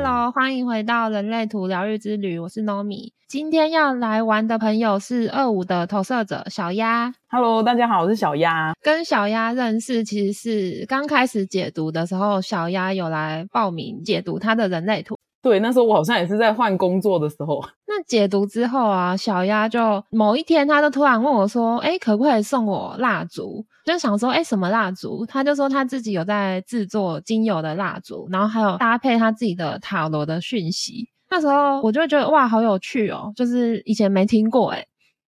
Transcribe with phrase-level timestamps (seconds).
[0.00, 3.10] Hello，欢迎回到人类图疗愈之旅，我是 Nomi。
[3.26, 7.12] 今天要来玩的朋友是二五的投射者小鸭。
[7.28, 8.72] Hello，大家好，我是小鸭。
[8.80, 15.16] 跟小鸭认识其实是刚开始解读的时候，小鸭有来报名解读他的人类图。
[15.42, 17.60] 对，那时候我好像也是在换工作的时候。
[17.86, 31.08] 那解读之后啊，小鸭就某一天，他就突然问我说：“哎，可不可以送我蜡烛？”就想说：“哎，什么蜡烛？”他就说他自己有在制作精油的蜡烛，然后还有搭配他自己的塔罗的讯息。
[31.30, 34.86] 那时候我就觉得哇，好有趣哦，就是以前没听过哎。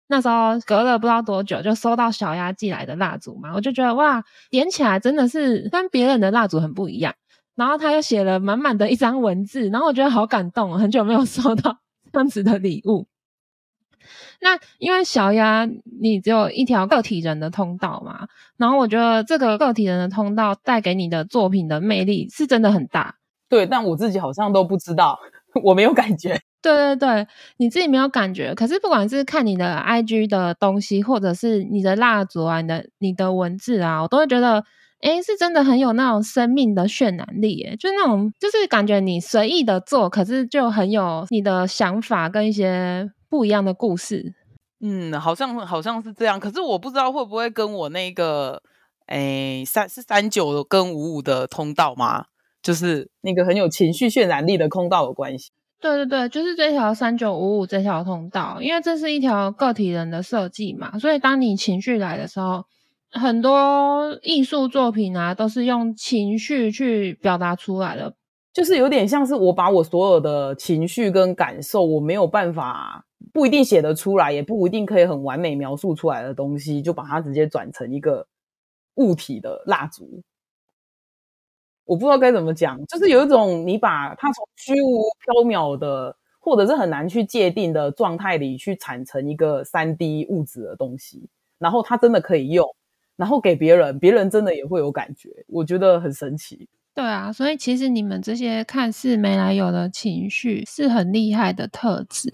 [0.09, 7.15] 那时候隔了不知道多久，就收到小鸭寄来的蜡烛嘛，我就觉得哇，点起来真的是跟别人的蜡烛很不一样。
[7.55, 11.77] 然后他又写了满满的一张文字，然后我觉得好感动，很久没有收到
[12.13, 13.07] 这样子的礼物。
[14.41, 15.69] 那因为小鸭
[16.01, 23.17] 你只有一条个体人的通道嘛，然后我觉得这个个体人的通道带给你的作品的魅力是真的很大。
[23.49, 25.19] 对，但我自己好像都不知道，
[25.65, 26.41] 我没有感觉。
[26.61, 34.65] 对对对，你自己没有感觉，可是不管是看你的 IG 的东西，或者是你的蜡烛啊、你的你的文字啊，我都会觉得。
[35.01, 44.35] 哎，是真的很有那种生命的渲染力，哎，就那种就是感觉你随意的做，可是就很有你的想法跟一些不一样的故事。
[44.81, 48.63] 嗯，好像好像是这样，可是我不知道会不会跟我那个
[49.07, 52.27] 哎三是三九跟五五的通道吗？
[52.63, 55.51] 就是那个很有情绪渲染力的通道有关系。
[55.81, 62.65] 对对对，就是这条三九五五这条通道，因为这是一条个体人的设计嘛，所以当你情绪来的时候。
[63.11, 68.15] 很多艺术作品啊，都是用情绪去表达出来的，
[68.53, 78.27] 就是有点像是我把我所有的情绪跟感受，我没有办法，不一定写得出来，也不一定可以很完美描述出来的东西，就把它直接转成一个
[78.95, 80.23] 物体的蜡烛。
[81.85, 91.29] 我不知道该怎么讲，就是有一种你把它从虚无缥缈的，或者是很难去界定的状态里，去产成一个三 D 物质的东西，
[91.59, 92.67] 然后它真的可以用。
[93.17, 96.69] 然后给别人，别人真的也会有感觉，我觉得很神奇。
[96.95, 102.31] 对啊，所以其实你们这些看似没来由的情绪，是很厉害的特质。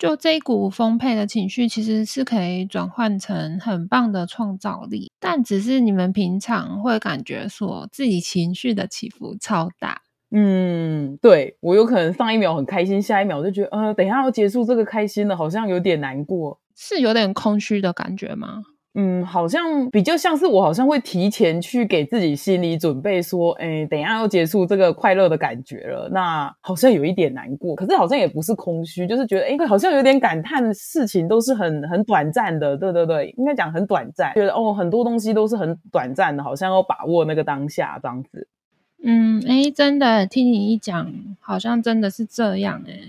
[0.00, 5.12] 就这一股丰沛的情绪，其实是可以转换成很棒的创造力。
[5.20, 10.00] 但只是你们平常会感觉说自己情绪的起伏超大。
[10.30, 18.62] 嗯，对我有可能上一秒很开心，下一秒就觉得，呃，等一下要结束这个开心了，好像有点难过，是有点空虚的感觉吗？
[18.94, 38.48] 嗯，好像比较像是我，好像会提前去给自己心理准备，说，哎，等一下要结束这个快乐的感觉了，那好像有一点难过，可是好像也不是空虚，就是觉得，哎，好像有点感叹，事情都是很很短暂的，对对对，应该讲很短暂，觉得哦，很多东西都是很短暂的，好像要把握那个当下这样子。
[39.04, 42.99] 嗯，哎，真的听你一讲，好像真的是这样，哎。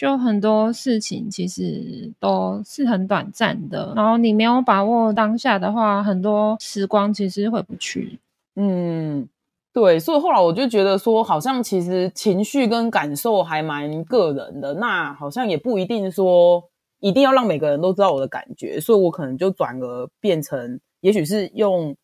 [0.00, 8.18] 就很多事情其实都是很短暂的，然后你没有把握当下的话，很多时光其实回不去。
[8.56, 9.28] 嗯，
[9.74, 16.64] 对，所以后来我就觉得说，好像其实情绪跟感受还蛮个人的，那好像也不一定说
[17.00, 21.94] 一定要让每个人都知道我的感觉，所以我可能就转而变成，也许是用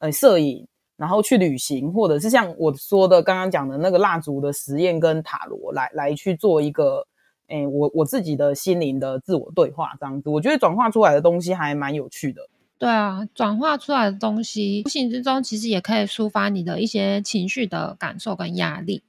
[0.00, 0.66] 呃摄影，
[0.98, 7.06] 然后去旅行，或者是像我说的刚刚讲的那个蜡烛的实验跟塔罗来来去做一个。
[7.48, 12.48] 哎，我我自己的心灵的自我对话这样子，我觉得转化出来的东西还蛮有趣的。
[12.78, 19.02] 对啊，转化出来的东西，无形之中其实也可以抒发你的一些情绪的感受跟压力。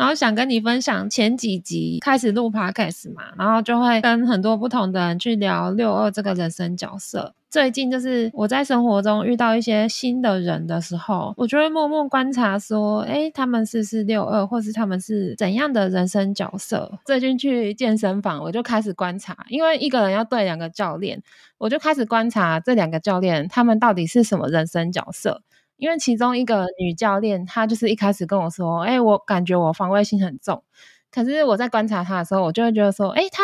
[0.00, 7.34] 然后想跟你分享前几集开始录 podcast 嘛，然后就会跟很多不同的人去聊六二这个人生角色。
[7.50, 16.98] 最近就是我在生活中遇到一些新的人的时候，我就会默默观察说，哎，他们是是六二，或是他们是怎样的人生角色。
[17.04, 21.22] 最近去健身房，我就开始观察，因为一个人要对两个教练，
[21.58, 25.42] 我就开始观察这两个教练他们到底是什么人生角色。
[25.80, 30.62] 因为其中一个女教练，她就是一开始跟我说：“哎，我感觉我防卫心很重。”
[31.10, 33.42] 可是我在观察她的时候，我就会觉得说：“哎，她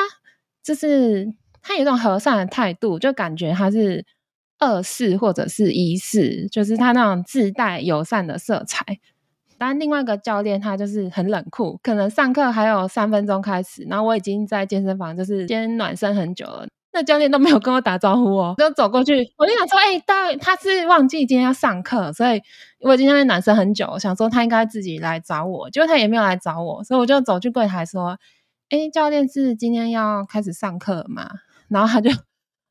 [0.63, 4.05] 就是她有一种和善的态度，就感觉她是
[4.59, 8.85] 二世或者是一世，就是她那种自带友善的色彩。”
[9.59, 16.69] 但另外一个教练他就是很冷酷，可能上课还有三分钟开始，然后我已经在健身房就是先暖身很久了。
[16.97, 22.41] 那教练都没有跟我打招呼哦，就走过去，我就想说，哎，大他是忘记今天要上课，所以
[22.81, 28.19] 我已经那男生很久，想说他应该自己来找我，结果他也没有来找我，所以我就走去柜台说，
[28.71, 31.29] 哎，教练是今天要开始上课嘛？
[31.69, 32.11] 然后他就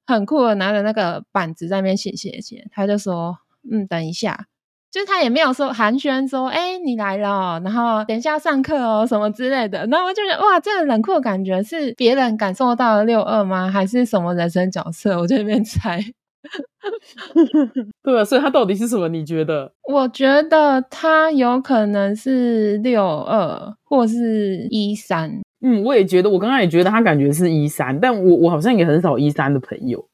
[0.07, 3.37] 很酷的拿着那个板子在那边写写写，他就说，
[3.71, 4.47] 嗯，等一下，
[4.95, 9.85] 就是他也没有说寒暄说，哎，你来了，然后等一下上课哦，什么之类的。
[9.87, 13.69] 然后我就觉得，哇，这个冷酷的感觉是别人感受到了六二吗？
[13.69, 15.19] 还是什么人生角色？
[15.19, 15.99] 我在那边猜。
[18.03, 19.09] 对啊，所以他到底是什么？
[19.09, 19.69] 你觉得？
[19.91, 25.29] 我觉得他有可能是六二，或是一三。
[25.59, 30.07] 嗯，我也觉得，我刚刚也觉得他感觉是一三，但我我好像也很少一三的朋友。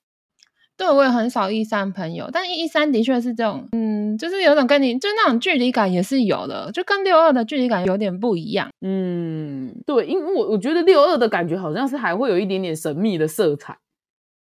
[0.81, 8.67] 对，我也很少一三朋友，但一三的确是这种，嗯，就是有种跟你就那种距离感也是有的，就跟六二的距离感有点不一样。
[8.81, 13.77] 嗯，对，因为我我觉得六二的感觉好像是还会有一点点神秘的色彩。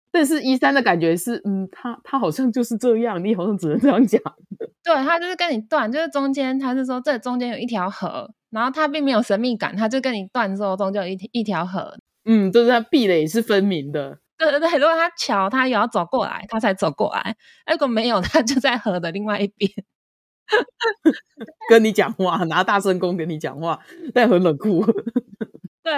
[0.09, 4.21] 但是一三的感觉是，嗯，他他好像就是这样，你好像只能这样讲。
[4.85, 11.93] 对他就是跟你断，就是中间他是说这中间有一条河，然后他并没有神秘感，他就跟你断之后中间有一一条河。
[12.23, 14.19] 嗯，就是他壁垒是分明的。
[14.41, 17.33] 对对对，如果他桥他也要走过来，他才走过来；
[17.71, 19.69] 如果没有， 他就在河的另外一边
[21.69, 23.79] 跟你讲话，拿大声公跟你讲话，
[24.13, 24.83] 但很冷酷。
[25.83, 25.93] 对，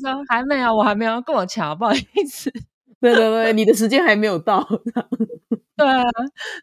[0.00, 2.52] 说还没有，我还没有过桥，不好意思。
[3.00, 4.66] 对对对，你的时间还没有到。
[5.76, 6.02] 对啊，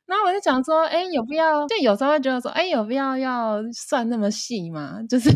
[0.05, 1.65] 然后我就想说，哎，有必要？
[1.67, 4.99] 就有时候会觉得说，哎，有必要要算那么细吗？
[5.09, 5.29] 就是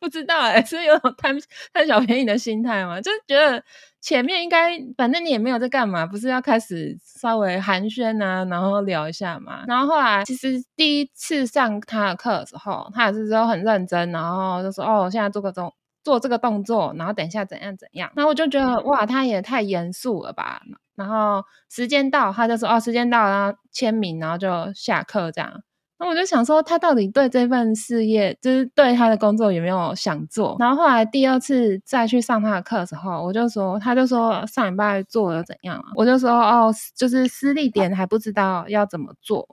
[0.00, 1.36] 不知道，哎， 是有种贪
[1.72, 3.00] 贪小便宜的心态嘛？
[3.00, 3.62] 就是觉得
[4.00, 9.64] 前面应该，反正你也没有在干嘛，不是要开始稍微寒暄啊，然后聊一下嘛。
[9.66, 15.72] 然后后来，其实第一次上他的课的时候，他也是说很认真，然后就说，哦，现在做个中。
[16.04, 20.62] 做这个动作，然后等一下怎样怎样，然后我就觉得哇，他也太严肃了吧。
[20.94, 25.60] 然后时间到，他就说哦，时间到然后，签名，然后就下课这样。
[25.98, 30.56] 那我就想说，他到底对这份事业，就是对他的工作有没有想做？
[30.60, 35.82] 然后后来第二次再去上他的课的时候，我就说，他就说上礼拜做了怎样？
[35.96, 39.46] 我就说哦，就是私立点还不知道要怎么做。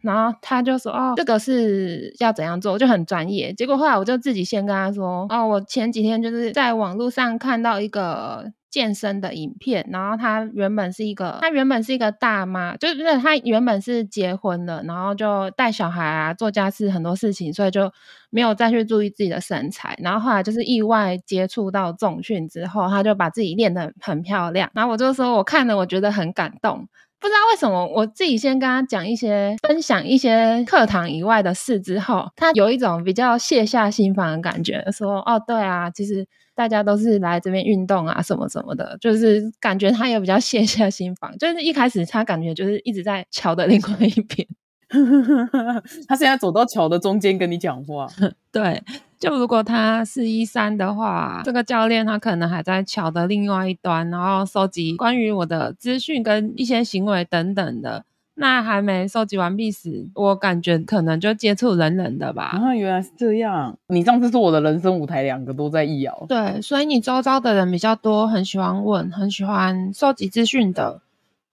[0.00, 17.90] 然后他就说：“哦，这个是要怎样做，就很专业。”结果后来我就自己先跟他说：“哦，我前几天就是在网络上看到一个健身的影片，然后她原本是一个，她原本是一个大妈，就是她原本是结婚了，然后就带小孩啊，做家事很多事情，所以就
[18.30, 19.96] 没有再去注意自己的身材。
[20.02, 24.70] 然后后来就是意外接触到重训之后，她就把自己练得很漂亮。
[24.74, 26.88] 然后我就说，我看了，我觉得很感动。”
[27.20, 41.36] 不知道为什么，我自己先跟他讲一些分享一些课堂以外的事之后，他有一种比较卸下心防的感觉，说：“哦，对啊，其实大家都是来这边运动啊，什么什么的，就是感觉他也比较卸下心防。
[41.38, 44.46] 就是一开始他感觉就是一直在桥的另外一边，
[46.06, 48.06] 他现在走到桥的中间跟你讲话，
[48.52, 48.82] 对。”
[49.18, 58.04] 就如果他是一三的话，这个教练他可能还在桥的另外一端，然后收集关于我的资讯跟一些行为等等的。
[58.40, 62.44] 那还没收集完毕时，我感觉可能就接触人人的吧。
[62.44, 63.76] 啊，原来是这样。
[63.88, 71.00] 你上次是我的人生舞台两个都在易遥，对，所以你周遭的人比较多，很喜欢问，很喜欢收集资讯的。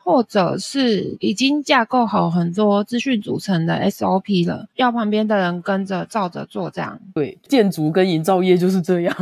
[0.06, 7.00] 或者是已经架构好很多资讯组成的 SOP 了，要旁边的人跟着照着做，这样。
[7.16, 9.16] 对，建筑跟营造业就是这样。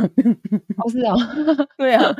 [0.76, 1.14] 哦，是啊。
[1.78, 2.14] 对啊，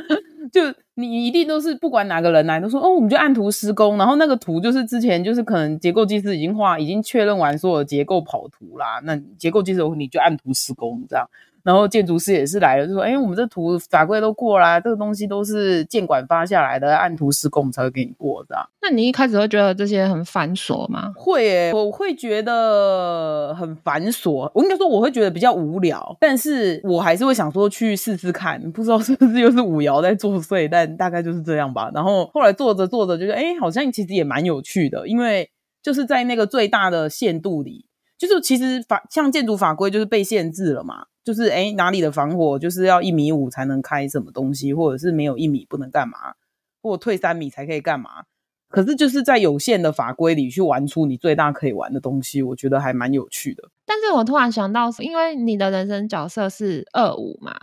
[0.51, 0.61] 就
[0.95, 11.29] 你一定都是不管哪个人来都说哦，我们就按图施工，然后那个图就是之前就是可能结构技师已经画、已经确认完所有结构跑图啦，那结构技师你就按图施工这样。
[11.65, 21.11] 然后建筑师也是来了，就说：“哎，我们这图法规都过啦，这个东西都是建管发下来的，按图施工才会给你过的。”那你一开始会觉得这些很繁琐吗？
[21.15, 24.47] 会诶，我会觉得很繁琐。
[24.53, 31.89] 我应该说我会觉得比较无聊，但是我还是会想说去试试看，不知道是不是又是五爻在作祟，但大概就是这样吧。
[31.95, 35.49] 然后后来做着做着，觉得哎，好像其实也蛮有趣的，因为
[35.81, 37.87] 就是在那个最大的限度里，
[38.19, 41.05] 就是其实法像建筑法规就是被限制了嘛。
[41.25, 46.35] 就是哎，哪里的防火就是要一米五才能开什么东西，或者是没有一米不能干嘛，
[46.81, 48.25] 或退三米才可以干嘛？
[48.69, 53.69] 可是就是在有限的法规里去玩出你最大可以玩的东西，我觉得还蛮有趣的。
[53.85, 57.53] 但是我突然想到，因为你的人生角色是二五嘛。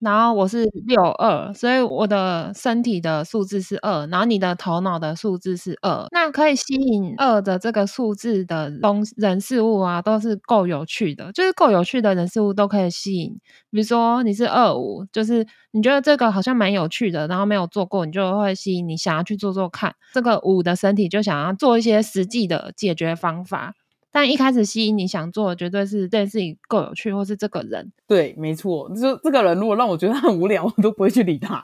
[0.00, 13.32] 然后我是六二，所以我的身体的数字是二，然后你的头脑的数字是二，那可以吸引二的这个数字的东人事物啊，都是够有趣的，就是够有趣的人事物都可以吸引。
[13.70, 19.94] 比如说你是二五，就是你觉得这个好像蛮有趣的，然后没有做过，你就会吸引你想要去做做看。
[20.14, 23.74] 这个五的身体就想要做一些实际的解决方法。
[24.20, 27.92] 但一开始吸引你想做，绝对是这件事情够有趣，或是这个人。
[28.08, 31.62] 对，没错，就这个人如果让我觉得很无聊，我都不会去理他。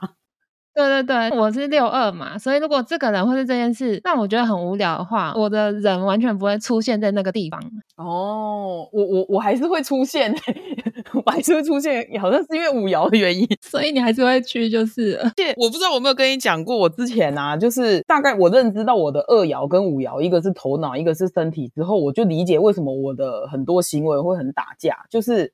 [0.75, 7.61] 对对对，我是六二嘛，所以如果这个人或是这件事让我觉得很无聊的话，我的人完全不会出现在那个地方。
[7.97, 10.35] 哦，我我我还是会出现，
[11.15, 25.53] 我还是会出现，好像是因为五爻的原因， 所以你还是会去，就是而且我不知道我有没有跟你讲过，我之前啊，就是大概我认知到我的二爻跟五爻，一个是头脑，一个是身体之后，我就理解为什么我的很多行为会很打架，就是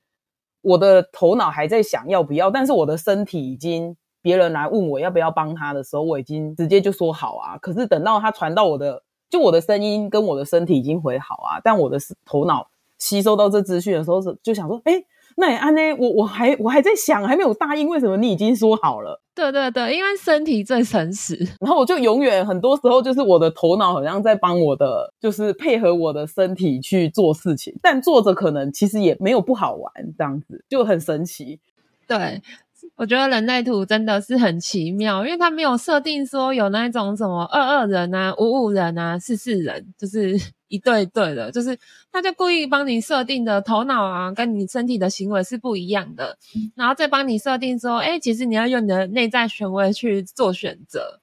[0.63, 3.95] 我的头脑还在想要不要，但是我的身体已经。
[4.21, 7.57] 别人来问我要不要帮他的时候，我已经直接就说好啊。
[7.57, 15.03] 可是等到他传到我的，就我的声音跟我的身体已经回好啊，但我的头脑吸收到这资讯的时候，是就想说，哎。
[15.37, 15.81] 那也安呢？
[15.97, 19.21] 我我还我还在想，还没有答应，为什么你已经说好了？
[19.33, 21.37] 对对对，因为身体最诚实。
[21.61, 31.61] 然后我就永远很多时候就是我的头脑好像在帮我的，就是配合我的身体去做事情，但做着可能其实也没有不好玩，这样子就很神奇。
[32.05, 32.41] 对。
[33.01, 40.39] 我觉得人类图真的是很奇妙，因为它没有设定说有那种什么二二人啊、五五人啊、四四人，就是
[40.69, 41.75] 一对对的，就是
[42.11, 46.37] 他就故意帮你设定的头脑啊，跟你身体的行为是不一样的，
[46.75, 51.19] 然后再帮你设定说，哎，其实你要用你的内在权威去做选择。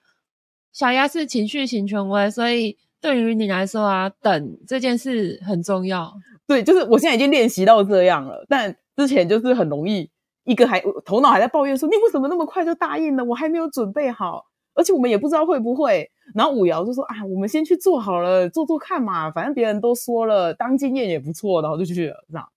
[0.73, 6.13] 小鸭是情绪型权威，所以对于你来说啊，等这件事很重要。
[6.49, 10.11] 对，就是我现在已经练习到这样了，但之前就是很容易。
[10.49, 13.23] 一个还头脑还在抱怨说：“你为什么那么快就答应了？
[13.23, 14.43] 我还没有准备好，
[14.75, 22.49] 而且我们也不知道会不会。”然后五瑶就说：“啊，我们先去做好了，做做看嘛，反正别人都说了，当经验也不错。”然后就去了，这样。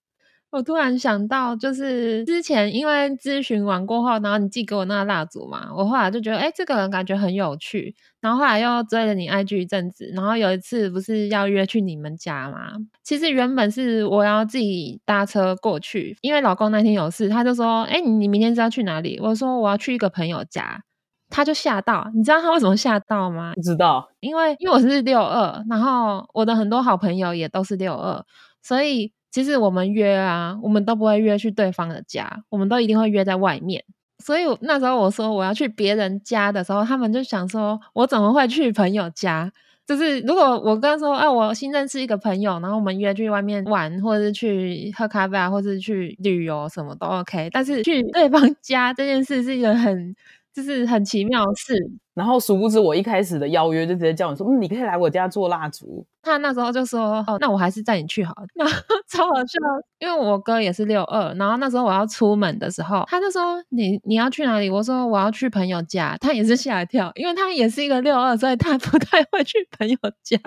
[0.51, 7.96] 我突然想到，就是之前因为咨询完过后，然后你寄给我那个蜡烛嘛，我后来就觉得，哎，这个人感觉很有趣。
[8.20, 12.74] 然后后来又追了你 IG 一阵子，然后有一次不是要约去你们家吗？
[13.01, 19.17] 其实原本是我要自己搭车过去，因为老公那天有事，他就说，哎，你你明天是要去哪里？
[19.22, 20.84] 我说我要去一个朋友家，
[21.29, 22.12] 他就吓到。
[22.13, 23.53] 你知道他为什么吓到吗？
[23.55, 28.22] 不知道，因为因为我是六二，然后我的很多好朋友也都是六二，
[28.62, 29.13] 所以。
[29.31, 33.83] 其实我们约啊，我们都不会约去对方的家，我们都一定会约在外面。
[34.19, 39.51] 所以那时候我说我要去别人家的时候，他们就想说，我怎么会去朋友家？
[39.88, 47.50] 就是如果我跟他说，啊，我新认识一个朋友，然后我们约去外面玩，或者是去喝咖啡啊，或者是去旅游，什么都 OK。
[47.51, 50.15] 但是去对方家这件事是一个很。
[50.53, 51.74] 就是很奇妙的事，
[52.13, 56.05] 然后殊不知我一开始的邀约就直接叫你说，嗯，你可以来我家做蜡烛。
[56.22, 58.34] 他那时候就说，哦，那我还是带你去好。
[58.55, 58.65] 那
[59.08, 59.60] 超好笑，
[60.00, 64.70] 因为我哥也是六二，然后那时候我要出门的时候，他就说，你你要去哪里？
[64.70, 66.17] 我说我要去朋友家。
[66.20, 70.38] 他也是吓一跳，因为他也是一个六二，所以他不太会去朋友家。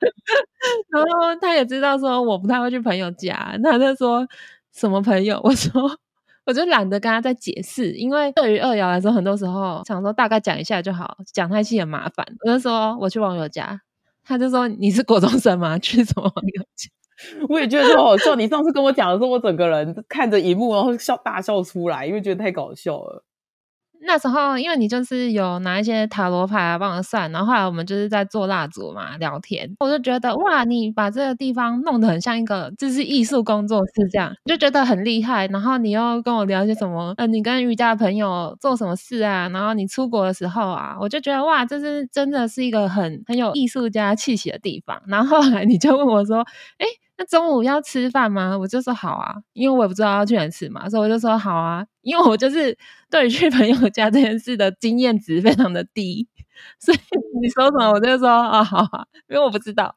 [0.90, 4.26] 然后他也知道说我不太会去朋友家，他就说
[4.72, 5.40] 什么朋友？
[5.44, 5.72] 我说。
[6.44, 12.26] 我就懒得跟他再解释，因为对于二瑶来说，很多时候想说大概讲一下就好，讲太细很麻烦。
[12.44, 13.80] 我就说我去网友家，
[14.24, 15.78] 他就说你是国中生吗？
[15.80, 16.90] 去什么网友家？
[17.48, 18.34] 我也觉得好笑。
[18.34, 23.24] 你上次跟我讲的时候，我整个人看着荧幕然后笑大笑出来，因为觉得太搞笑了。
[24.04, 35.46] 那时候，因为你就是有拿一些塔罗牌啊帮我算，然后后来我们就是在做蜡烛嘛，聊天，我就觉得哇，你把这个地方弄得很像一个就是艺术工作室这样，就觉得很厉害。
[35.48, 39.48] 然后你又跟我聊些什么，呃，你跟瑜伽朋友做什么事啊？
[39.52, 45.00] 然后你出国的时候啊，我就觉得哇，这是真的是一个很很有艺术家气息的地方。
[45.06, 46.40] 然后后来你就问我说，
[46.78, 46.86] 哎。
[47.28, 48.56] 中午要吃饭吗？
[48.58, 51.86] 我就说好啊，因为我也不知道要去哪吃嘛，所以我就说好啊。
[52.02, 52.76] 因为我就是
[53.10, 56.26] 对去朋友家这件事的经验值非常的低，
[56.80, 56.98] 所以
[57.40, 59.94] 你说什么我就说啊好啊，因为我不知道。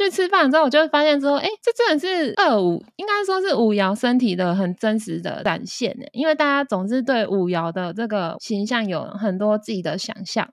[0.00, 6.06] 去吃饭之后，我就会发现说，哎，这真的是二五，应该说是五爻身体的很真实的展现呢。
[6.12, 10.48] 因为大家总是对五爻的这个形象有很多自己的想象。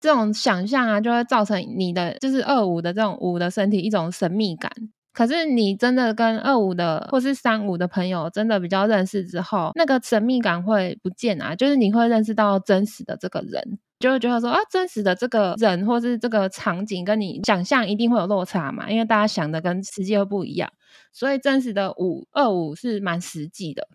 [0.00, 4.70] 这种想象啊，就会造成你的就是二五的这种五的身体一种神秘感。
[5.16, 20.70] 可是你真的跟二五的或是三五的朋友真的比较认识之后，那个神秘感会不见啊，就是你会认识到真实的这个人，就会觉得说啊，真实的这个人或是这个场景跟你想象一定会有落差嘛，因为大家想的跟实际又不一样，
[21.14, 23.88] 所以真实的五二五是蛮实际的。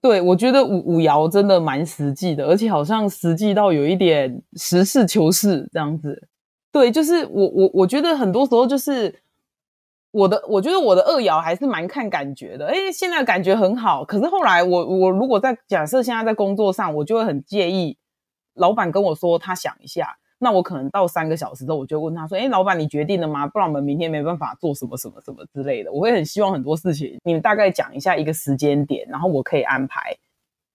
[0.00, 6.26] 对，我觉得五五爻真的蛮实际的，而且好像实际到有一点实事求是这样子。
[6.72, 9.14] 对，就是我我我觉得很多时候就是。
[10.14, 14.04] 我的我觉得我的二爻还是蛮看感觉的，哎，现在感觉很好。
[14.04, 17.98] 可是后来我我如果在假设现在在工作上，我就会很介意
[18.54, 23.44] 老板跟我说他想一下，那我可能到三个小时之后，我就问他说，哎，老板你决定了吗？
[23.48, 25.90] 不然我们明天没办法做什么什么什么之类的。
[25.90, 30.16] 我会很希望很多事情你们大概讲一下一个时间点，然后我可以安排。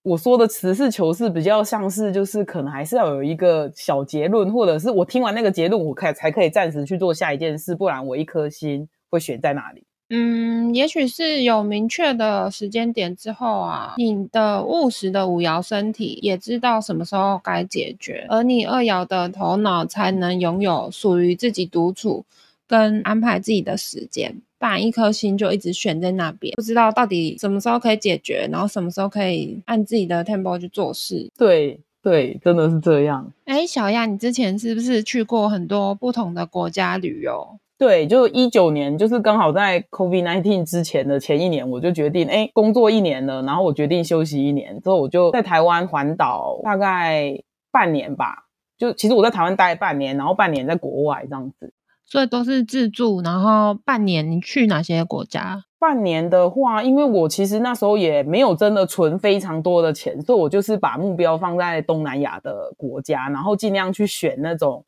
[0.02, 9.82] 我说的实事求是，比较像是就是可能还是要有一个小结论，或者是我听完那个结论，我可才可以暂时去做下一件事，不然我一颗心会悬在哪里。
[10.12, 22.24] 嗯，也许是有明确的时间点之后啊，你的务实的五爻身体也知道什么时候该解决，而你二爻的头脑才能拥有属于自己独处
[22.66, 31.30] 跟安排自己的时间，不然一颗心就一直悬在那边，不知道到底什么时候可以解决，然后什么时候可以按自己的 tempo 去做事。
[31.38, 33.32] 对对，真的是这样。
[33.44, 37.60] 哎，小亚，你之前是不是去过很多不同的国家旅游？
[37.80, 48.44] 对，就一九年，就是刚好在 COVID nineteen 之前的前一年，我就决定，哎，工作一年了，然后我决定休息一年，之后我就在台湾环岛大概半年吧。
[48.76, 51.72] 就其实我在台湾待半年，然后半年在国外这样子。
[52.04, 55.64] 所以都是自助，然后半年你去哪些国家？
[55.78, 64.84] 半年的话，因为我其实那时候也没有真的存非常多的钱，所以我就是把目标放在东南亚的国家，然后尽量去选那种。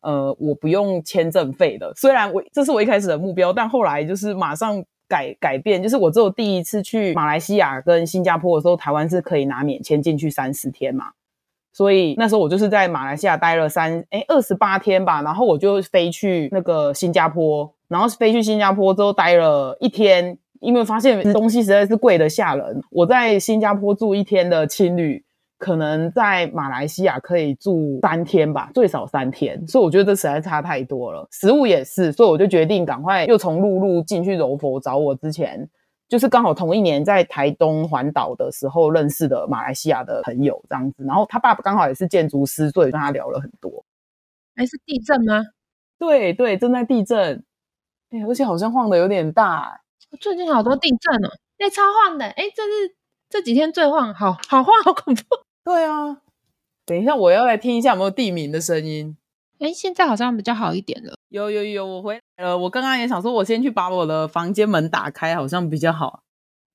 [0.00, 1.92] 呃，我不用签证费的。
[1.96, 11.06] 虽然我这是我一开始的目标，但后来就是马上改改变，就是我只有第一次去马来西亚跟新加坡的时候，台湾是可以拿免签进去三十天嘛。
[11.72, 22.80] 所以那时候我就是在马来西亚待了三哎二十八天吧，然后我就飞去那个新加坡，然后飞去新加坡之后待了一天，因为发现东西实在是贵的吓人。
[22.90, 25.25] 我在新加坡住一天的青旅。
[25.58, 31.26] 可能在马来西亚可以住三天吧，最少三天，所以我觉得这实在差太多了。
[31.30, 35.68] 食物也是，所以我就决定赶快又从陆路进去柔佛找我之前，
[36.08, 41.04] 就是刚好同一年在台东环岛的时候认识的马来西亚的朋友这样子。
[41.04, 43.84] 然后他爸爸刚好也是建筑师，所以跟他聊了很多。
[44.56, 45.42] 哎，是地震吗？
[45.98, 47.42] 对对，正在地震。
[48.10, 49.80] 哎，而且好像晃的有点大。
[50.20, 52.26] 最近好多地震哦，哎，超晃的。
[52.26, 52.94] 哎，这是
[53.28, 55.22] 这几天最晃，好好晃，好恐怖。
[55.66, 56.18] 对啊，
[56.86, 59.16] 等一下我要来听一下有没有地名的声音。
[59.58, 61.14] 哎，现在好像比较好一点了。
[61.28, 62.56] 有有有，我回来了。
[62.56, 66.22] 我刚刚也想说，我先去把我的房间门打开，好像比较好。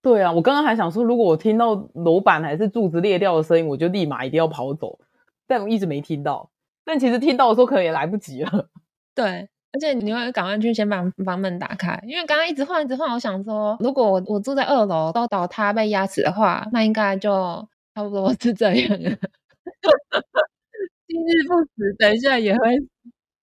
[0.02, 5.00] 对啊，我刚刚还想说，如果我听到楼板还是柱子裂掉的声音，我就立马一定要跑走。
[5.48, 6.50] 但我一直没听到。
[6.84, 8.68] 但其实听到的时候，可能也来不及了。
[9.16, 17.66] 对，而且你会赶快去先把房门打开，因为刚刚一直晃一直晃，我想说，如果我我住在二楼都倒塌被压死的话，那应该就。
[18.02, 18.90] 差不多是这样，
[21.08, 22.78] 今日不死，等一下也会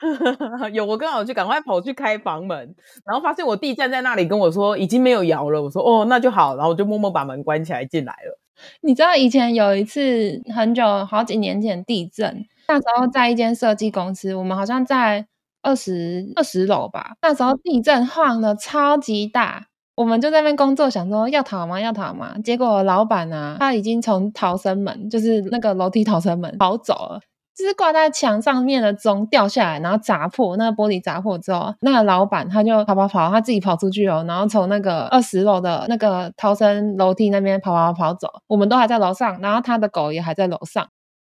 [0.72, 0.84] 有。
[0.86, 2.74] 我刚好就赶快跑去开房门，
[3.06, 5.62] 然后发现我弟站在那里跟我说已经没有摇了。
[5.62, 8.38] 我说哦，那就好，然后我就默默把门关起来进来了。
[8.82, 15.26] 你知道以前有一次很久好几年前地震，那时候在一间设计公司，我们好像在
[15.62, 17.16] 二十二十楼吧。
[17.22, 19.66] 那时候地震晃的超级大。
[19.98, 21.80] 我们就在那边工作，想说要逃吗？
[21.80, 22.36] 要逃吗？
[22.44, 27.20] 结果老板啊，他已经从逃生门，就是那个楼梯逃生门跑走了。
[27.56, 38.28] 就是挂在墙上面的钟掉下来，然后砸破那个玻璃，砸破之后，那个老板他就跑跑跑，他自己跑出去哦，然后从那个二十楼的那个逃生楼梯那边跑跑跑走。
[38.46, 40.86] 我们都还在楼上，然后他的狗也还在楼上，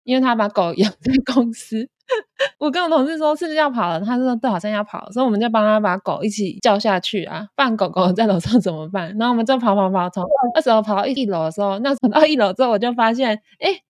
[0.08, 1.88] 因为他把狗 养在公司。
[2.58, 9.10] 我跟我同事说是不是要跑了，他说对，好像要跑，所以我们就帮他把狗一起叫下去啊，不然狗狗 在楼上怎么办？
[9.18, 10.24] 然后我们就跑跑跑，从
[10.56, 13.82] 二十楼跑到一楼的时候，那跑到一楼之后，我就发现，哎，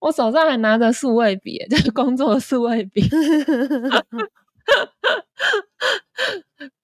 [0.00, 3.02] 我手上还拿着数位笔，就是工作的数位笔，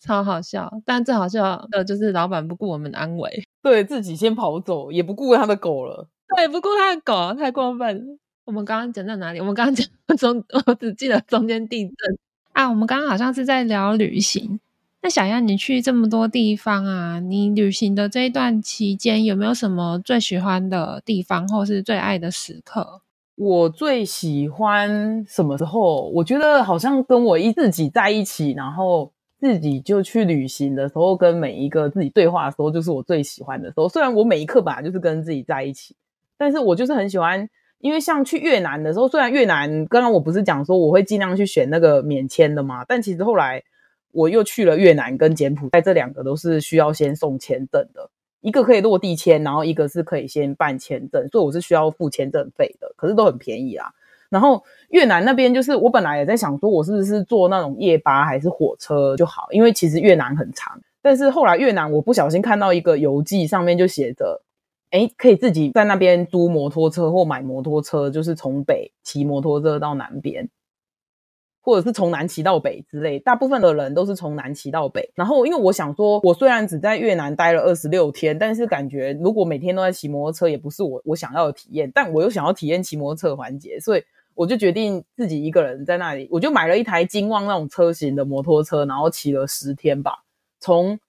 [0.00, 0.70] 超好笑。
[0.84, 8.18] 但最好笑的就是老板不顾我们的安危，对自己先跑走，也不顾他的狗了，对，不顾他的狗，太过分。
[8.44, 9.40] 我们刚刚讲到哪里？
[9.40, 9.86] 我们刚刚讲
[10.18, 12.18] 中， 我只记得中间地震
[12.52, 12.68] 啊。
[12.68, 14.60] 我们刚刚好像是在聊旅行。
[15.00, 23.00] 那小样你去这么多地方啊，你旅行的这一段期间，有没有什么最喜欢的地方，或是最爱的时刻？
[23.36, 26.08] 我最喜欢什么时候？
[26.10, 33.88] 我觉得好像跟我一自己在一起，然后自己就去旅行的时候，跟每一个自己对话的时候，就是我最喜欢的时候。
[33.88, 35.96] 虽然我每一刻本来就是跟自己在一起，
[36.36, 37.48] 但是我就是很喜欢。
[37.84, 43.62] 因为像去越南的时候，虽然越南刚刚我不是讲说我会尽量去选那个免签的嘛，但其实后来
[44.10, 48.08] 我又去了越南跟柬埔寨，这两个都是需要先送签证的，
[48.40, 53.90] 一个可以落地签，然后一个是可以先办签证，所以我是需要付签证费的，可是都很便宜啊。
[54.30, 64.40] 然后越南那边就是我本来也在想说，我是不是坐那种夜巴还是火车就好，因为其实越南很长，但是后来越南我不小心看到一个游记上面就写着。
[64.90, 70.48] 哎，可以自己在那边租摩托车或买摩托车，就是从北骑摩托车到南边。
[71.66, 75.10] 或者是从南骑到北之类，大部分的人都是从南骑到北。
[75.14, 81.90] 然后，因为我想说，我虽然只在越南待了二十六天，但是感觉如果每天都在骑摩托车，也不是我我想要的体验。
[81.94, 90.22] 但我又想要体验骑摩托车环节，所以我就决定自己一个人在那里，我就买了一台金旺那种车型的摩托车，然后骑了十天吧，
[90.60, 91.00] 从。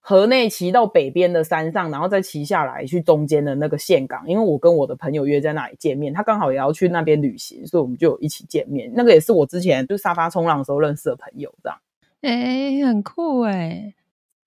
[0.00, 8.90] 河内骑到北边的山上，然后再骑下来去中间的那个岘港，因为我跟我的朋友约在那里见面，他刚好也要去那边旅行，所以我们就一起见面。
[8.94, 11.78] 那个也是我之前就沙发冲浪的时候认识的朋友，这样。
[12.22, 13.94] 哎，很酷哎。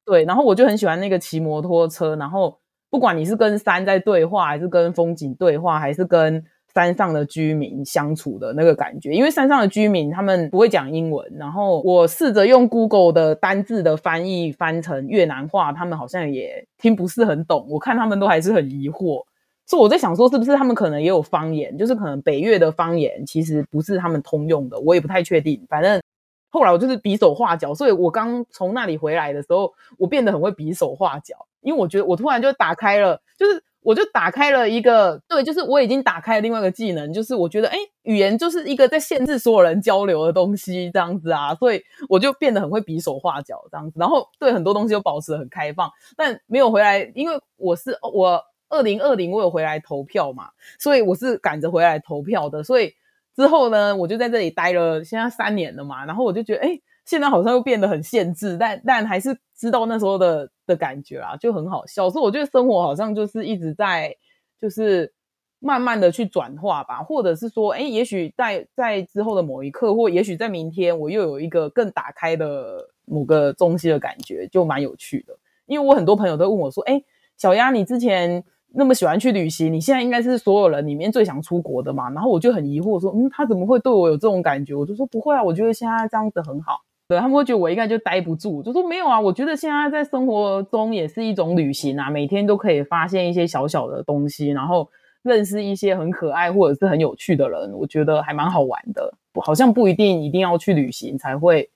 [0.06, 6.44] 对，然后我就很喜欢那个骑摩托车，然后不管你是跟山在对话，还是跟风景对话，还是跟。
[6.74, 17.68] 山上的居民相处的那个感觉，因为山上的居民他们不会讲英文，然后我试着用 Google 的单字的翻译翻成越南话，他们好像也听不是很懂。
[17.70, 19.24] 我看他们都还是很疑惑，
[19.68, 25.64] 所以我在想说，是不是他们可能也有方言，就是可能北越的方言其实不是他们通用的，我也不太确定。
[25.70, 26.02] 反正
[26.50, 33.62] 后来我就是比手画脚，所以我刚从那里回来的时候，我变得很会比手画脚，因为我觉得我突然就打开了，就是。
[33.84, 52.94] 我就打开了一个，对，就是我已经打开了另外一个技能，就是我觉得，哎，语言就是一个在限制所有人交流的东西，这样子啊，所以我就变得很会比手画脚这样子，然后对很多东西又保持很开放，但没有回来，因为我是我二零二零我有回来投票嘛，所以我是赶着回来投票的，所以
[53.36, 56.80] 之后呢，我就在这里待了现在三年了嘛，然后我就觉得，哎。
[57.06, 62.10] 现在好像又变得很限制，但但还是知道那时候的的感觉啊，就很好笑。
[62.10, 64.16] 所以我觉得生活好像就是一直在，
[64.60, 65.14] 就是
[65.60, 75.38] 慢慢的去转化吧，或者是说，哎，也许在在之后的某一刻，或也许在明天，我又有一个更打开的某个东西的感觉，就蛮有趣的。
[75.66, 77.02] 因为我很多朋友都问我说，哎，
[77.38, 82.10] 小鸭，你之前那么喜欢去旅行，你现在应该是所有人里面最想出国的嘛？
[82.10, 84.76] 然后我就很疑惑说，嗯，他怎么会对我有这种感觉？
[84.76, 86.82] 我就说不会啊，我觉得现在这样子很好。
[87.08, 94.90] 对他们会觉得我应该就待不住，就说没有啊，我觉得现在在生活中也是一种旅行啊，每天都可以发现一些小小的东西，然后
[95.22, 99.14] 认识一些很可爱或者是很有趣的人，我觉得还蛮好玩的。
[99.42, 101.70] 好像不一定一定要去旅行才会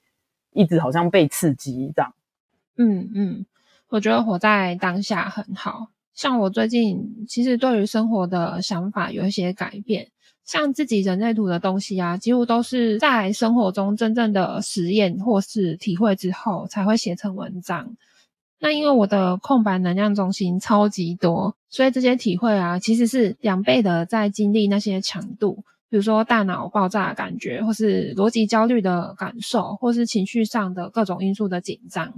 [0.54, 2.14] 一直好像被刺激这样。
[2.78, 3.46] 嗯嗯，
[3.90, 10.08] 我觉得活在当下很好，像我最近其实对于生活的想法有一些改变。
[10.48, 17.96] 像自己人类图的东西啊，几乎都是在生活中真正的实验或是体会之后才会写成文章。
[18.60, 32.14] 那因为我的空白能量中心超级多，所以这些体会啊，其实是两倍的在经历那些强度，比如说大脑爆炸的感觉，或是逻辑焦虑的感受，或是情绪上的各种因素的紧张。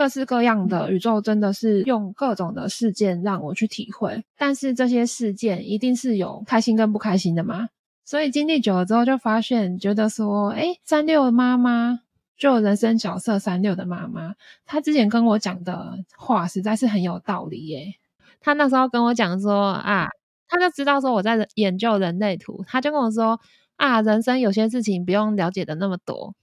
[0.00, 7.68] 各式各样的宇宙真的是用各种的事件让我去体会，但是这些事件一定是有开心跟不开心的吗？
[8.06, 12.00] 所以经历久了之后，就发现觉得说，哎，三六妈妈
[12.38, 17.92] 就人生角色三六的妈妈，她之前跟我讲的话实在是很有道理耶。
[18.40, 20.08] 她那时候跟我讲说啊，
[20.48, 23.38] 她就知道说我在研究人类图，她就跟我说
[23.76, 26.34] 啊，人生有些事情不用了解的那么多，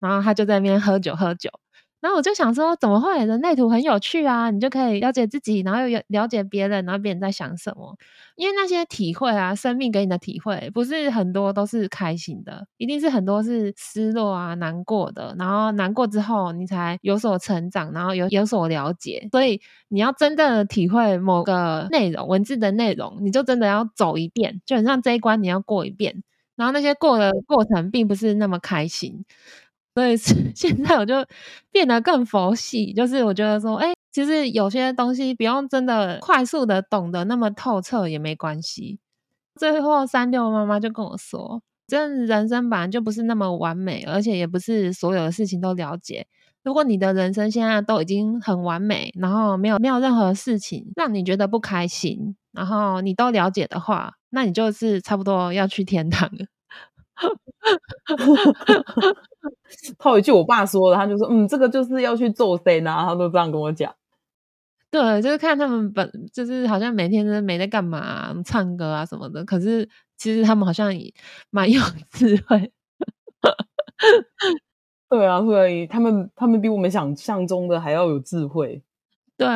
[0.00, 1.48] 然后她就在那边喝酒喝酒。
[2.02, 3.24] 然后我就想说，怎么会？
[3.24, 7.96] 人类图很有趣啊，你就可以了解自己，然后又了解别人，然后别人在想什么。
[8.34, 15.34] 因为那些体会啊，生命给你的体会，不是很多都是开心的，一定是很多是失落啊、难过的。
[15.38, 19.28] 然后难过之后，你才有所成长，然后有有所了解。
[19.30, 26.24] 所以你要真正的体会某个内容、文字的内容，你就真的要走一遍，就很像这一关你要过一遍。
[26.56, 29.24] 然后那些过的过程，并不是那么开心。
[29.94, 30.16] 所以
[30.54, 31.26] 现在我就
[31.70, 38.98] 变得更佛系，就是我觉得说，哎，其实有些东西不用真的快速的懂得那么透彻也没关系。
[39.54, 46.26] 最后三六妈妈就跟我说，这人生本来就不是那么完美，而且也不是所有的事情都了解。
[46.62, 56.46] 如果你的人生现在都已经很完美，然后没有没有任何事情让你觉得不开心，然后你都了解的话，那你就是差不多要去天堂了。
[59.98, 63.94] 套一句我爸说的，他就说：“嗯，这个就是要去做谁呢？”他都这样跟我讲。
[64.90, 69.44] 对，就是看他们本，就是好像每天都没在干嘛，唱歌啊什么的。
[69.44, 71.12] 可是其实他们好像也
[71.50, 72.72] 蛮有智慧。
[75.08, 78.82] 对啊，所以他们他们比我们想象中的还要有智慧。
[79.36, 79.48] 对。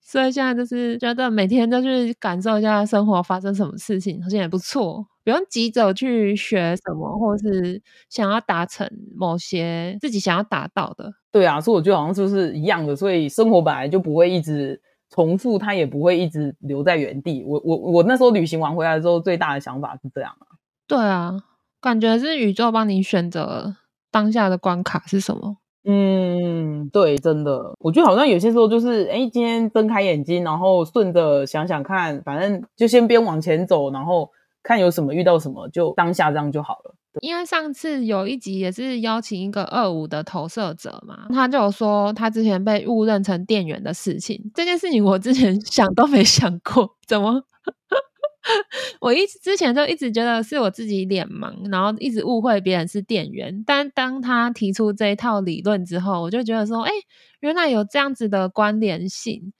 [0.00, 5.04] 所以现在就是觉得每天都去感受一下生活发生什么事情，好像也不错。
[5.26, 11.12] 不用急着去学什么，或是想要达成某些自己想要达到的。
[11.32, 12.94] 对啊，所以我觉得好像就是一样的。
[12.94, 17.42] 所以生活本来就不会一直重复，它也不会一直留在原地。
[17.44, 20.46] 我我我那时候旅行完回来之后，最大的想法是这样啊。
[20.86, 21.34] 对啊。
[21.80, 23.74] 感觉是宇宙帮你选择
[24.12, 25.56] 当下的关卡是什么。
[25.84, 34.28] 嗯，对，真的，我觉得好像有些时候就是，哎，今天睁开眼睛，然后顺着想想看，反正就先边往前走，然后
[34.66, 36.94] 看有什么遇到什么，就当下这样就好了。
[37.22, 47.42] 因为上次有一集也是邀请一个二五的投射者嘛，他就有说他之前被误认成店员的事情，这件事情我之前想都没想过， 怎么？
[49.00, 53.64] 我一直之前就一直觉得是我自己脸盲，然后一直误会别人是店员。
[53.66, 56.92] 但当他提出这一套理论之后，我就觉得说，哎，
[57.40, 59.52] 原来有这样子的关联性。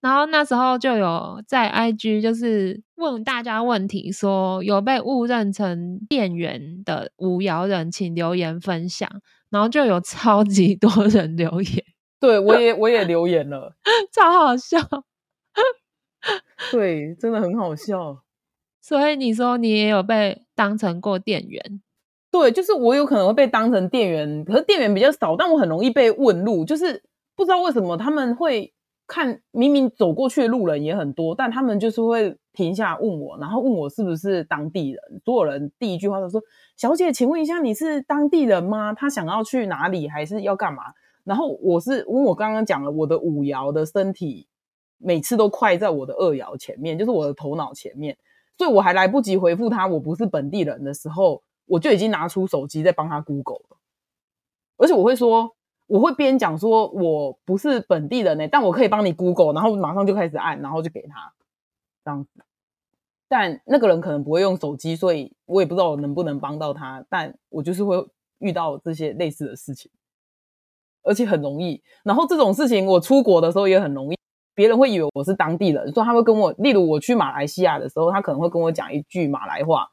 [0.00, 9.08] 然后那时候就有在 IG 就是问大家问题，说有被误认成店员的无聊人，请留言分享。
[9.50, 11.84] 然后就有超级多人留言，
[12.20, 13.74] 对我也我也留言了，
[14.14, 14.78] 超好笑。
[16.70, 18.22] 对，真的很好笑。
[18.80, 21.82] 所以你说你也有被当成过店员？
[22.30, 27.02] 对，就是我有可能会被当成店员，可是店员比较少，但我很容易被问路，就是
[27.34, 28.72] 不知道为什么他们会
[29.10, 35.02] 看明明走过去的路人也很多，但他们就是会停下问我，然后问我是不是当地人。
[35.24, 36.40] 所有人第一句话都说
[36.78, 38.94] ：“小姐，请问一下，你是当地人吗？
[38.94, 40.84] 他想要去哪里，还是要干嘛？”
[41.24, 44.46] 然后我是因为我刚刚讲了，我的五爻的身体
[44.98, 48.16] 每次都快在我的二爻前面，就是我的头脑前面。
[48.56, 53.76] 所以我还来不及回复他我不是本地人的时候，我就已经拿出手机在帮他 Google 了。
[54.76, 55.56] 而且我会说，
[55.90, 61.32] 我会边讲说我不是本地人呢，但我可以帮你 Google，然后马上就开始按，然后就给他
[62.04, 62.30] 这样子。
[63.26, 67.04] 但那个人可能不会用手机，所以我也不知道我能不能帮到他。
[67.10, 68.06] 但我就是会
[68.38, 69.90] 遇到这些类似的事情，
[71.02, 71.82] 而且很容易。
[72.04, 74.16] 然后这种事情我出国的时候也很容易。
[74.54, 79.88] 别人会以为我是当地人，所以他会跟我，例如我去马来西亚的时候，他可能会跟我讲一句马来话，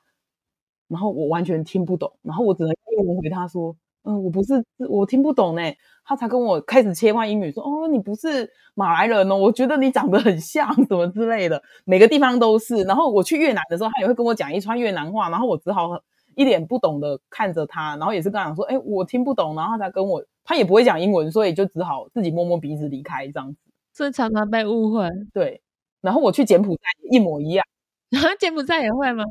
[0.87, 3.75] 然后我完全听不懂，然后我只能英文回他说
[4.07, 5.61] ：“嗯，我不是，我听不懂呢。”
[6.09, 16.01] 他才跟我开始切换英语说：“哦，你不是马来人哦，我觉得你长得很像什么之类的，每个地方都是。”然后我去越南的时候，他也会跟我讲一串越南话，然后我只好
[16.35, 23.57] 一脸不懂的看着他，然后也是跟他讲说：“哎，我听不懂。”然后他才跟我，他也不会讲英文，所以就只好自己摸摸鼻子离开这样子。
[23.93, 25.61] 所以常常被误会，对。
[25.99, 27.65] 然后我去柬埔寨一模一样，
[28.11, 29.25] 然 后柬埔寨也会吗？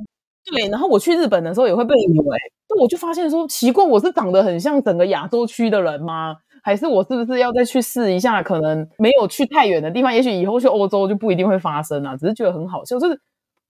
[0.50, 0.68] 对。
[0.68, 6.36] 然后我去日本的时候也会被以为，就我就发现说奇怪，我是长得很像整个亚洲区的人吗？
[6.62, 8.42] 还是我是不是要再去试一下？
[8.42, 12.16] 可能没有去太远的地方，也许以后去欧洲就不一定会发生啊。
[12.16, 13.20] 只是觉得很好笑，就是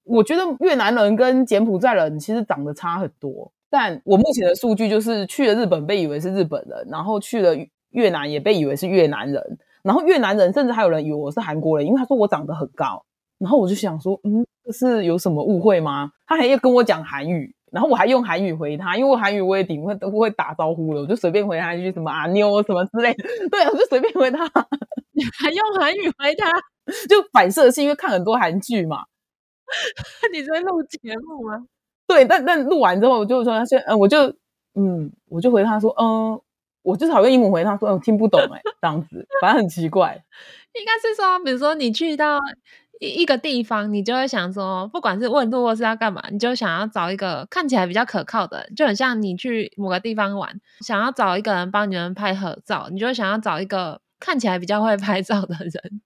[0.05, 3.53] 我觉得越南人跟柬埔寨人其实长得差很多。
[3.69, 7.55] 但我目前的数据就是去了日本被以为是日本人，然后去了
[7.91, 9.59] 越南也被以为是越南人。
[9.83, 13.05] 然后越南人甚至还有人以为我是韩国人，因为他说我长得很高。
[13.38, 16.11] 然后我就想说，嗯，这是有什么误会吗？
[16.27, 23.25] 他还要跟我讲韩语，然后我还用韩语回他，因为我韩语我也顶会都会打招呼了，我就随便回他一句什么啊妞什么之类的。
[23.51, 24.44] 对，我就随便回他，
[25.38, 26.51] 还用韩语回他，
[27.09, 29.05] 就反射性，因为看很多韩剧嘛。
[30.33, 31.66] 你在录节目吗？
[32.07, 34.33] 对，但但录完之后我就说他先，嗯，我就
[34.75, 36.40] 嗯，我就回他说，嗯。
[36.87, 40.22] 我就好用英文回他说，我听不懂哎，这样子，反正很奇怪。
[40.75, 42.38] 应该是说，比如说你去到
[43.00, 56.00] 一一个地方，你就会想说，不管是问路或是要干嘛，你就想要找一个看起来比较可靠的，就很像你去某个地方玩，想要找一个人帮你们拍合照，你就想要找一个看起来比较会拍照的人。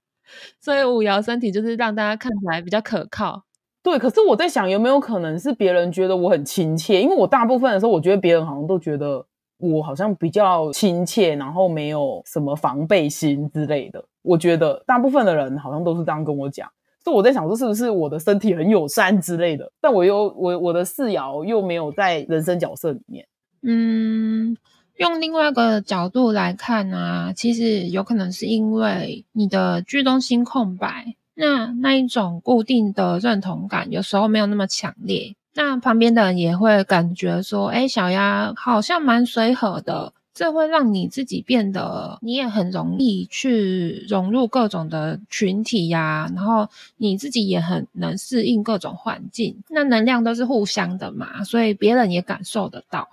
[0.60, 3.44] 所以五爻身体就是让大家看起来比较可靠。
[3.82, 7.00] 对，可是我在想，有没有可能是别人觉得我很亲切？
[7.00, 9.26] 因为我大部分的时候，我觉得别人好像都觉得。
[9.62, 14.02] 我好像比较亲切，然后没有什么防备心之类的。
[14.22, 16.66] 我觉得大部分的人好像都是这样跟我讲，
[17.02, 19.72] 所以我在想说，是不是我的身体很友善之类的？
[19.80, 23.26] 但我又我我的四爻又没有在人生角色里面。
[23.62, 24.56] 嗯，
[24.96, 35.34] 用另外一个角度来看啊，其实有可能是因为你的居中心空白，那那一种固定的认同感有时候没有那么强烈。
[35.54, 46.30] 那旁边的人也会感觉说：“哎，小鸭好像蛮随和的。”这会让你自己变得，你也很容易去融入各种的群体呀。
[46.34, 49.62] 然后你自己也很能适应各种环境。
[49.68, 53.08] 那能量都是互相的嘛，所以别人也感受得到。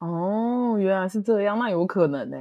[0.00, 2.36] 哦，原来是这样，那有可能呢。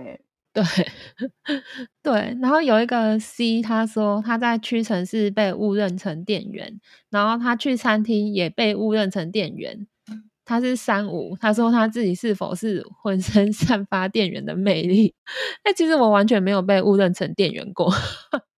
[0.54, 0.64] 对，
[2.04, 6.80] 对，然后有一个 C，他说他在屈臣氏被误认成店员，
[7.10, 9.88] 然后他去餐厅也被误认成店员。
[10.48, 15.14] 他是三五，他说他自己是否是浑身 散发店员的魅力？
[15.64, 17.92] 哎，其实我完全没有被误认成店员过，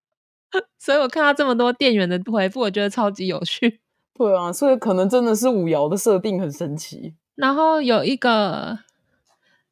[0.77, 3.79] 所以我看到这么多店员的回复，我觉得超级有趣。
[4.13, 7.15] 对啊，所以可能真的是五爻的设定很神奇。
[7.33, 8.77] 然后有一个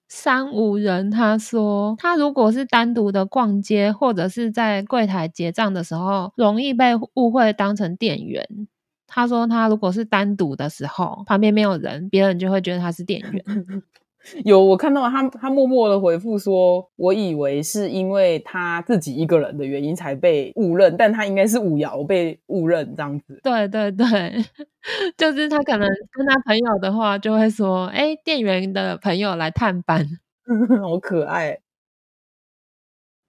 [0.07, 8.67] 三五人，他说他如果是单独的逛街，或者是在柜台结账的时候，容易被误会当成店员。
[9.07, 13.43] 他说他如果是单独的时候，旁边没有人，别人就会觉得他是店员。
[14.43, 24.05] 有我看到他，他默默的回复说：“我以为是因为他自己一个人的原因才被误认，但他应该是五爻被误认这样子。”对对对，
[25.17, 30.05] 就是他可能跟他朋友的话，就会说：“哎，店员的朋友来探班，
[30.81, 31.59] 好可爱。”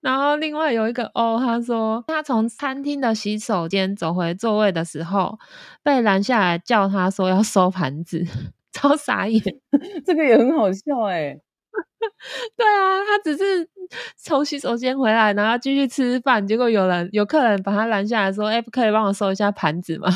[0.01, 5.39] 然后另外有一个哦，他说他从餐厅的洗手间走回座位的时候，
[5.83, 8.25] 被拦下来叫他说要收盘子。
[8.73, 9.43] 超傻眼，
[10.07, 11.37] 这个也很好笑哎。
[12.57, 13.69] 对啊，他只是
[14.17, 20.09] 从洗手间回来，然后继续吃饭，结果有人有客人把他拦下来说：“哎，不可以帮我收一下盘子吗？”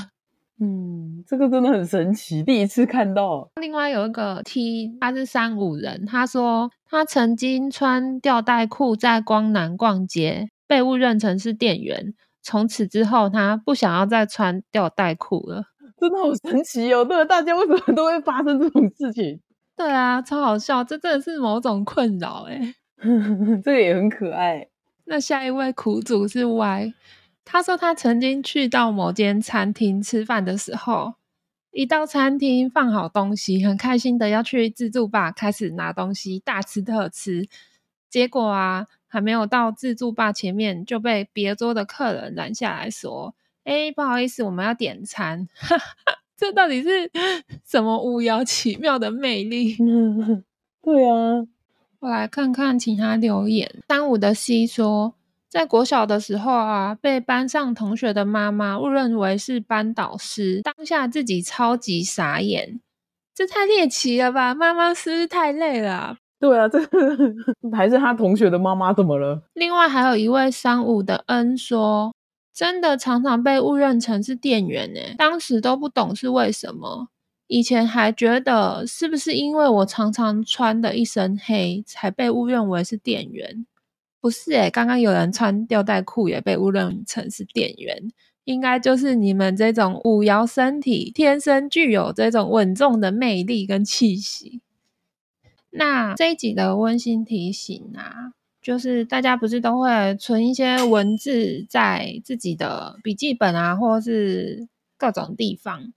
[0.61, 3.51] 嗯，这个真的很神奇，第一次看到。
[3.61, 15.65] 另外有一个 T，他是三五人，他说他曾经穿吊带裤在光南逛街，被误认成是店员，从此之后他不想要再穿吊带裤了。
[15.99, 17.05] 真的好神奇哦！
[17.05, 19.41] 对，大家为什么都会发生这种事情？
[19.77, 22.75] 对啊，超好笑，这真的是某种困扰哎。
[23.65, 24.69] 这个也很可爱。
[25.05, 26.93] 那下一位苦主是 Y，
[27.45, 31.15] 他说他曾经去到某间餐厅吃饭的时候，
[31.71, 37.49] 一到餐厅放好东西，很开心的要去自助吧开始拿东西，大吃特吃。
[38.09, 43.35] 结果啊，还没有到自助吧前面，就被别桌的客人拦下来说。
[43.65, 45.49] 哎，不好意思，我们要点餐。
[46.37, 47.11] 这到底是
[47.65, 49.77] 什么无聊奇妙的魅力？
[50.83, 51.47] 对啊，
[52.01, 53.83] 我来看看其他留言。
[53.89, 55.15] 三五的 C 说，
[55.53, 62.81] 在国小的时候啊，被班上同学的妈妈误认为是班导师，当下自己超级傻眼。
[63.35, 64.55] 这太猎奇了吧？
[64.55, 66.17] 妈妈是不是太累了？
[66.41, 66.79] 对啊，这
[67.77, 69.43] 还是他同学的妈妈怎么了？
[69.53, 72.15] 另外还有一位三五的恩说。
[72.55, 77.09] 真的常常被误认成是店员呢，当时都不懂是为什么。
[77.47, 83.67] 以前还觉得是不是因为我常常穿的一身黑，才被误认为是店员？
[84.23, 88.11] 不是诶刚刚有人穿吊带裤也被误认成是店员，
[88.45, 94.63] 应该就是你们这种五爻身体天生具有这种稳重的魅力跟气息。
[95.69, 98.33] 那这一集的温馨提醒啊。
[98.63, 105.93] 就是大家不是都会存一些文字在自己的笔记本啊，或是各种地方。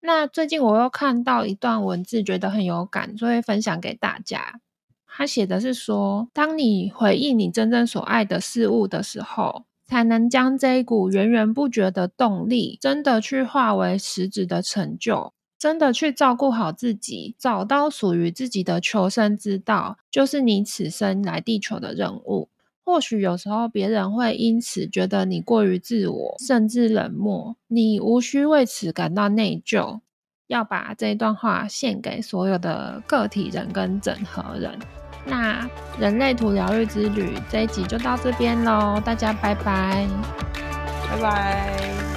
[0.00, 4.60] 那最近我又看到一段文字，觉得很有感，所以分享给大家。
[5.12, 15.32] 他写的是说，当你回忆你真正所爱的事物的时候，才能将这一股源源不绝的动力，真的去化为实质的成就。
[15.58, 22.48] 真的去照顾好自己，找到属于自己的求生之道，就是你此生来地球的任务。
[22.82, 30.00] 或许有时候别人会因此觉得你过于自我，甚至冷漠，你无需为此感到内疚。
[30.46, 34.78] 要把这段话献给所有的个体人跟整合人。
[35.24, 40.06] 那人类图疗愈之旅这一集就到这边喽，大家拜拜，
[41.08, 42.09] 拜拜。